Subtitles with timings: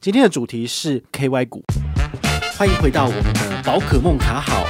[0.00, 1.60] 今天的主题是 KY 股，
[2.56, 4.64] 欢迎回到我们的宝可梦卡好。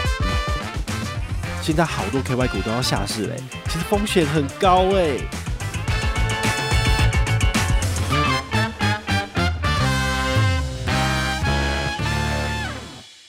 [1.60, 3.36] 现在好多 KY 股都要下市嘞，
[3.66, 5.18] 其实风险很高哎。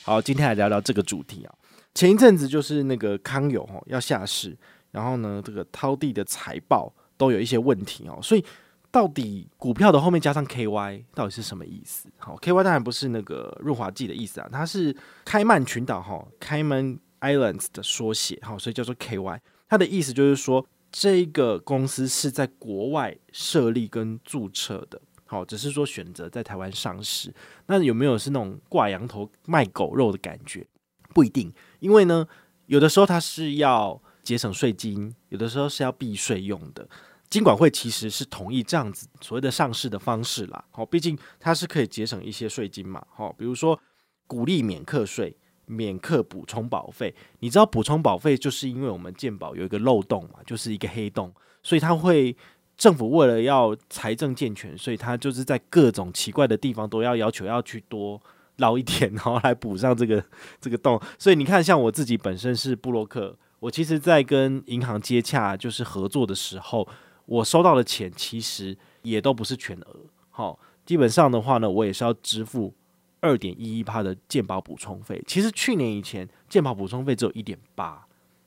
[0.04, 1.54] 好，今天来聊聊这个主题啊。
[1.94, 4.58] 前一阵子就是那个康友哦要下市，
[4.92, 8.46] 然后呢，这个淘地的财报都有一些问题哦，所以。
[8.92, 12.10] 到底股票的后面加上 KY 到底是什么意思？
[12.18, 19.40] 好，KY 当然不是那个润滑剂的意思啊，它是开曼群岛哈，Cayman Islands 的缩写，好，所以叫做 KY。
[19.68, 27.32] 它的意思就是说，这个公司是在国外设立跟注册的，好，只是说选择在台湾上市。
[27.68, 30.66] 那有没有是那种挂羊头卖狗肉的感觉？
[31.14, 32.28] 不一定，因为呢，
[32.66, 36.88] 有的时候它是要节省税金，有的时候是要避税用的。
[37.30, 43.80] 金管会其实是同意这样子所谓的上市的方式啦，好，毕竟它是可以节省一些税金嘛，好，比如说
[44.26, 47.14] 鼓励免课税、免课补充保费。
[47.42, 52.36] 你知道补充保费就是因为我们健保有一个漏洞嘛，就是一个黑洞，所以它会
[52.76, 58.20] 政府为了要财政健全，所以它就是在各种奇怪的地方都要要求要去多
[58.56, 60.24] 捞一点， 然后来补上这个
[60.60, 61.00] 这个洞。
[61.20, 66.88] 所以你看，像我自己本身是布洛克，我其实在跟银行接洽就是合作的时候。
[67.30, 70.00] 我收到的钱其实也都不是全额，
[70.32, 72.74] 好，基本上的话呢，我也是要支付
[73.20, 75.24] 二点一一趴的健保补充费。
[75.28, 78.04] 其实去年以前健保补充费只有一点八，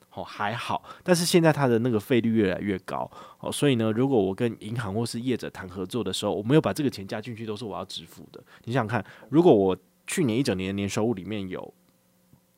[0.09, 8.43] 好还好，但是现在它的那个费率越来越高，好，所以呢，如果我跟银行或是业者谈合作的时候，我没有把这个钱加进去，都是我要支付的。
[8.65, 11.73] 你想想看，如果我去年一整年的年收入里面有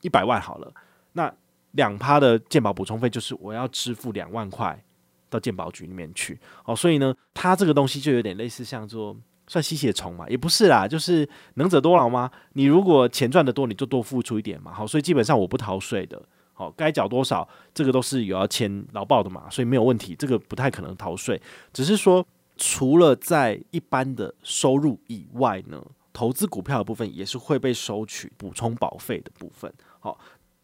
[0.00, 0.74] 一百万好了，
[1.12, 1.32] 那
[1.70, 4.82] 两趴的健保补充费就是我要支付两万块。
[5.28, 9.16] 到健保局里面去，哦，所以呢，它这个东西就有点类似像做
[9.48, 12.30] 算吸血虫嘛，也不是啦，就是能者多劳吗？
[12.54, 16.20] 你如果钱赚得多，你就多付出一点嘛，好，所以基本上我不逃税的，
[16.52, 21.40] 好，该缴多少，这个都是有要签劳报的嘛，所以没有问题，这个不太可能逃税，
[21.72, 30.18] 只是说除了在一般的收入以外呢，投资股票的部分也是会被收取补充保费的部分，好，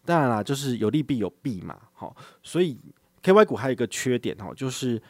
[0.05, 2.79] 当然啦，就是有利必有弊嘛，好，所以。
[3.23, 5.01] KY 股还有一个缺点哈，就是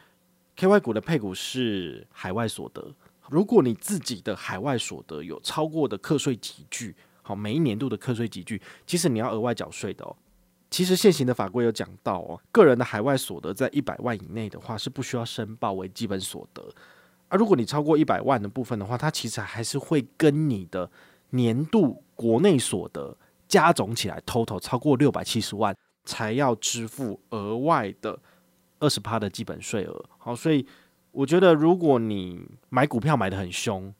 [0.57, 2.93] KY 股的配股是海外所得。
[3.29, 10.15] 如果你自己的海外所得有超过的课税级距，好，每一年度的课税级距，其实你要额外缴税的哦。
[10.69, 16.67] 其实现行的法规有讲到哦，个人的海外所得在一百万以内的话，是不需要申报为基本所得。
[17.29, 20.89] 而如果你超过一百万的部分的话，它其实还是会跟你的
[21.31, 23.15] 年度国内所得
[23.47, 25.75] 加总起来，total 超过六百七十万。
[26.05, 28.19] 才要支付额外的
[28.79, 30.05] 二十趴的基本税额。
[30.17, 30.65] 好，所以
[31.11, 33.93] 我觉得，如果你买股票买得很凶，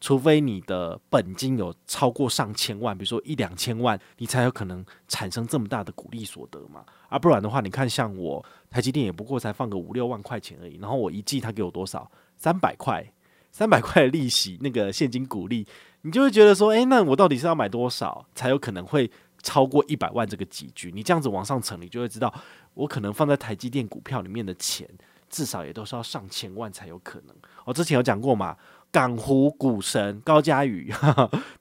[0.00, 6.84] 除非你的本金有超过上千万，比如说一两千万，你才有可能产生这么大的股利所得嘛。
[7.08, 12.08] 啊，不然的话，你看像我台积电也不过才放个五六万块钱而已，然后我一季他给我多少？
[12.36, 13.04] 三百块，
[13.50, 15.66] 三百块的利息，那个现金股利，
[16.02, 19.10] 你就会觉得说，诶，那我到底是要买多少才有可能会？
[19.48, 22.30] 超过一百万这个集聚，你这样子往上乘，你就会知道，
[22.74, 24.86] 我可能放在台积电股票里面的钱，
[25.30, 27.34] 至少也都是要上千万才有可能。
[27.64, 28.54] 我之前有讲过嘛，
[28.92, 30.92] 港湖股神高嘉宇，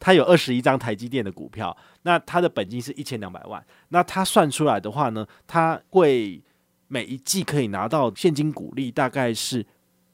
[0.01, 6.43] 他有二十一张台积电的股票，那他的本金是一千两百万，那他算出来的话呢，他会
[6.89, 9.65] 每一季可以拿到现金股利大概是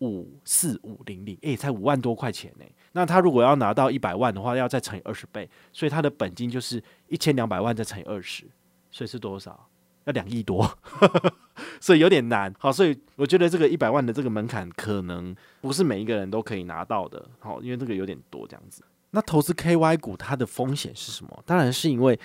[0.04, 2.66] 五四五零零，诶，才五万多块钱呢。
[2.92, 8.46] 那他如果要拿到一百万的话，要再乘以二十倍，所以他的本金就是一千两百万再乘以二十，
[8.92, 9.70] 所以是多少？
[10.06, 10.70] 要两亿多，
[11.80, 12.54] 所以有点难。
[12.60, 17.26] 好，所以我觉得这个一百万的这个门槛可能不是每一个人都可以拿到的。
[17.40, 18.84] 好，因为这个有点多这样子。
[19.12, 21.44] 那投资 KY 股它的风险是什么？
[21.46, 22.20] 当然是因为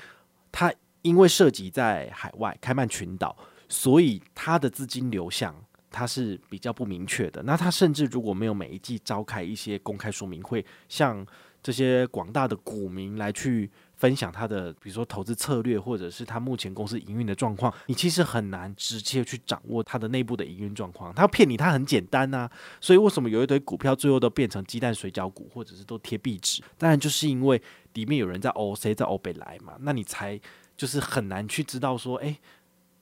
[0.51, 3.37] 它因为涉及在海外开曼群岛，
[3.69, 5.55] 所以它的资金流向。
[5.99, 7.43] 它是比较不明确的。
[7.43, 11.27] 那它甚至如果没有每一季召开一些公开说明会，向
[11.61, 21.13] 这些广大的股民来去分享他的，比如说投资策略，或者是他目前公司营运的状况，你其实很难直接去掌握它的内部的营运状况。
[21.13, 22.49] 他要骗你，他很简单呐。
[22.81, 26.63] 所以为什么有一堆股票最后都变成鸡蛋水饺股，或者是都贴壁纸？
[26.79, 27.61] 当然就是因为
[27.95, 29.75] 里面有人在欧 C 在欧北来嘛。
[29.81, 30.41] 那你才
[30.77, 32.39] 就是很难去知道说，诶。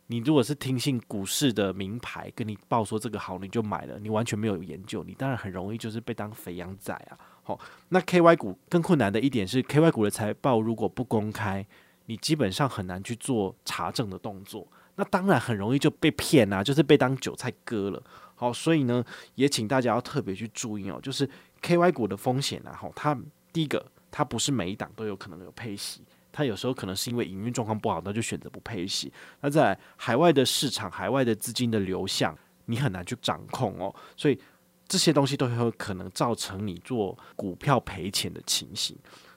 [0.09, 7.19] 你如果是听信股市的名牌跟你报说这个好，你就买了，你完全没有研究，你当然很容易就是被当肥羊仔啊！
[7.43, 7.59] 好，
[7.89, 11.67] 那 KY 股更困难的一点是，KY 股的财报如果不公开，
[12.07, 18.01] 你基本上很难去做查证的动作，那当然很容易就被骗啊，就是被当韭菜割了。
[18.37, 19.05] 好，所以呢，
[19.35, 21.29] 也请大家要特别去注意哦，就是
[21.63, 23.19] KY 股的风险啊，哈，它
[23.53, 26.03] 第一个，它不是每一档都有可能有配息，
[26.37, 29.11] 它有时候可能是因为营运状况不好，那就选择不配息。
[29.41, 32.37] 那在海外的市场，海外的资金的流向，
[32.67, 34.39] 你很难去掌控哦，所以
[34.87, 38.95] 这些东西都有可能造成你做股票赔钱的情形。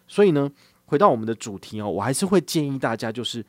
[0.10, 0.52] 所以呢，
[0.84, 3.46] 回到我们的主题哦，我还是会建议大家，就是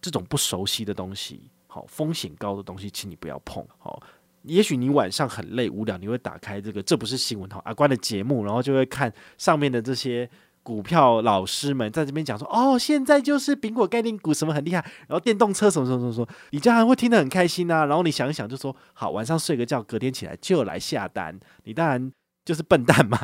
[0.00, 3.66] 这种不熟悉的东西，好风险高的东西，请你不要碰。
[3.78, 4.00] 好，
[4.42, 10.30] 也许你晚上很累无聊，你会打开这个这不是新闻哈阿关的节目，然后就会看上面的这些
[10.64, 17.84] 股票老师们在这边讲说，哦，现在就是苹果概念股什么很厉害，然后电动车什么什么什么，你这样会听得很开心啊。
[17.84, 22.10] 然后你想一想，就说好，晚上睡个觉，隔天起来就来下单，你当然
[22.44, 23.18] 就是笨蛋嘛。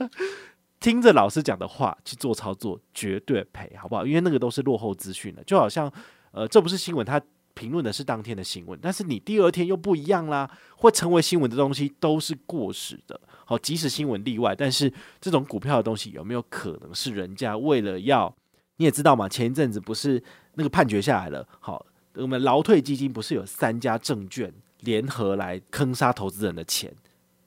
[0.80, 4.06] 听着老师讲的话去做操作，绝对赔，好不好？
[4.06, 5.90] 因为那个都是落后资讯的，就好像，
[6.32, 7.20] 呃，这不是新闻，它
[7.54, 13.18] 评论的是当天的新闻，但是你第二天又不一样啦，会成为新闻的东西都是过时的。
[13.46, 18.34] 好，即使新闻例外，但是这种股票的东西有没有可能是人家为了要？
[18.76, 20.22] 你也知道嘛，前一阵子不是
[20.54, 26.92] 那个判决下来了，好，我们劳退基金不是有三家证券联合来坑杀投资人的钱？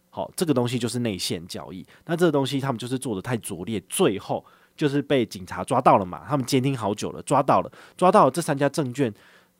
[0.09, 1.85] 好，这个东西就是内线交易。
[2.05, 4.43] 那这个东西他们就是做的太拙劣，最后
[4.75, 6.23] 就是被警察抓到了嘛。
[6.27, 8.31] 他们监听好久了，抓到了，抓到了。
[8.31, 9.13] 这三家证券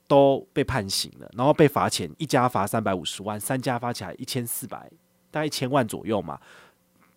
[0.08, 4.90] 都被判刑了，然后被罚钱，一家罚三百五十万，三家罚起来一千四百，
[5.30, 6.40] 大概一千万左右嘛。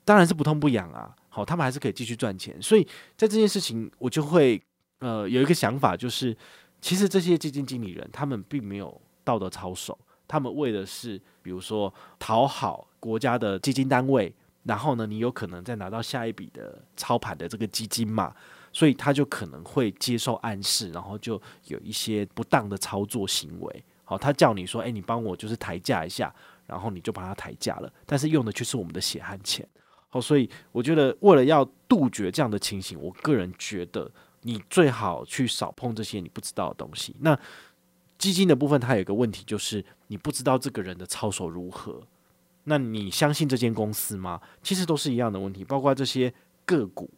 [0.05, 1.15] 当然是不痛不痒啊。
[1.29, 2.61] 好，他们还是可以继续赚钱。
[2.61, 2.83] 所以
[3.17, 4.61] 在这件事情，我就会
[4.99, 6.37] 呃有一个想法，就是
[6.81, 9.97] 其实这些基金经理人他们并没有道德操守。
[10.27, 14.35] 他们为的是，比如说讨好国家的基金单位，
[14.65, 18.35] 然后呢，你有可能再拿到下一笔的操盘的这个基金嘛，
[18.73, 23.85] 所以他就可能会接受暗示，然后就有一些不当的操作行为。
[24.05, 26.35] 好，他叫你说，诶，你帮我就是抬价一下，
[26.67, 29.67] 然后你就帮他抬价了，但是用的却是我们的血汗钱。
[30.09, 34.11] 好，所以我觉得为了要杜绝这样的情形，我个人觉得
[34.43, 37.15] 你最好去少碰这些你不知道的东西。
[37.21, 37.39] 那
[38.19, 42.03] 基金的部分，它有一个问题，就是你不知道这个人的操守如何，
[42.65, 44.41] 那你相信这间公司吗？
[44.63, 46.33] 其实都是一样的问题，包括这些
[46.65, 47.11] 个股、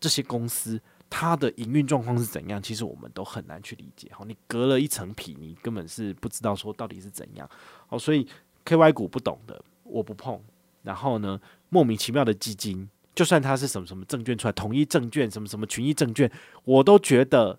[0.00, 4.10] 这些公司，它的营运状况是怎样，其实我们都很难去理解。
[4.12, 7.48] 好，你隔了一层皮，你根本是不知道说到底是怎样。
[7.86, 8.26] 好，所以
[8.64, 10.40] KY 股不懂的，我不碰。
[10.82, 16.30] 然后呢，莫名其妙的基金，就算它是什么什么证券出来，统一证券、什么什么群益证券，
[16.64, 17.58] 我都觉得。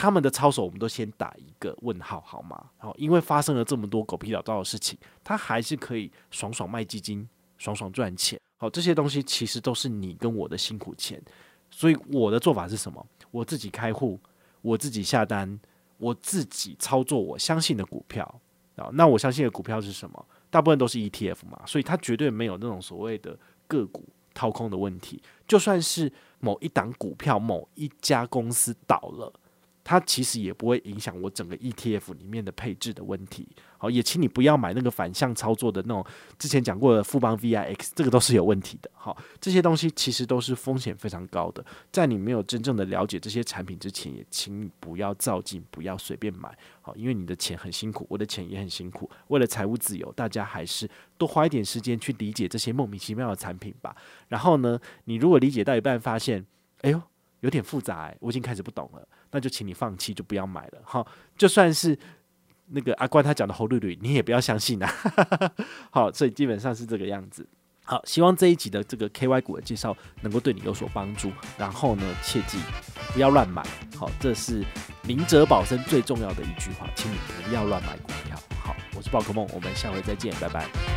[0.00, 2.70] 他们的操守，我们都先打一个问号，好吗？
[2.76, 8.40] 好，因为发生了这么多狗屁倒灶的事情，他还是可以爽爽卖基金，爽爽赚钱。
[8.58, 11.20] 好，这些东西其实都是你跟我的辛苦钱。
[11.68, 13.04] 所以我的做法是什么？
[13.32, 14.20] 我自己开户，
[14.62, 15.58] 我自己下单，
[15.96, 18.40] 我自己操作我相信的股票
[18.76, 18.90] 啊。
[18.92, 20.26] 那我相信的股票是什么？
[20.48, 23.36] 大部分都是 ETF 嘛，所以它绝对没有那种所谓的
[23.66, 25.20] 个股掏空的问题。
[25.48, 29.32] 就算是某一档股票、某一家公司倒了。
[29.88, 33.48] 它其实也不会影响我整个 ETF 里面的配置的问题。
[33.78, 36.04] 好，也请你不要买那个反向操作的那种，
[36.38, 38.90] 之前讲过的富邦 VIX，这个都是有问题的。
[38.92, 41.64] 好，这些东西其实都是风险非常高的。
[41.90, 46.54] 在你没有真正的了解这些产品之前，也请你不要照进，不要随便买。
[46.82, 49.10] 好，因为你的钱很辛苦，我的钱也很辛苦。
[49.28, 50.86] 为了财务自由，大家还是
[51.16, 53.96] 多花一点时间去理解这些莫名其妙的产品吧。
[54.28, 56.44] 然后呢，你如果理解到一半发现，
[56.82, 57.00] 哎呦，
[57.40, 59.08] 有点复杂欸，我已经开始不懂了。
[59.30, 60.80] 那就请你放弃，就不要买了。
[60.84, 61.98] 好，就算是
[62.66, 64.92] 那个阿关他讲的红绿绿，你也不要相信啊。
[65.90, 67.48] 好，所以基本上是这个样子。
[67.84, 71.32] 好，希望这一集的这个 KY 股的介绍能够对你有所帮助。
[71.56, 72.58] 然后呢，切记
[73.12, 73.62] 不要乱买。
[73.96, 74.62] 好，这是
[75.04, 78.38] 明哲保身最重要的一句话，请你不要乱买股票。
[78.62, 80.87] 好，我是宝可梦，我们下回再见，拜拜。